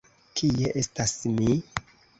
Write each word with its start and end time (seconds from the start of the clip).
Kie 0.39 0.73
estas 0.83 1.15
mi? 1.39 1.61